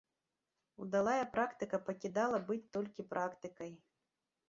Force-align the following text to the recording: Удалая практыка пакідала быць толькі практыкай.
Удалая 0.85 1.27
практыка 1.35 1.81
пакідала 1.91 2.43
быць 2.51 2.61
толькі 2.79 3.09
практыкай. 3.15 3.71